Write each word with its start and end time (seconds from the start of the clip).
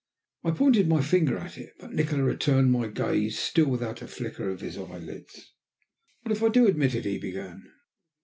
I 0.43 0.49
pointed 0.49 0.87
my 0.87 0.99
finger 1.03 1.37
at 1.37 1.59
it, 1.59 1.73
but 1.79 1.93
Nikola 1.93 2.23
returned 2.23 2.71
my 2.71 2.87
gaze 2.87 3.37
still 3.37 3.67
without 3.69 4.01
a 4.01 4.07
flicker 4.07 4.49
of 4.49 4.61
his 4.61 4.75
eyelids. 4.75 5.53
"What 6.23 6.31
if 6.35 6.41
I 6.41 6.49
do 6.49 6.65
admit 6.65 6.95
it?" 6.95 7.05
he 7.05 7.19
began. 7.19 7.71